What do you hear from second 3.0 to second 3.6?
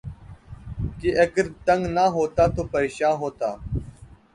ہوتا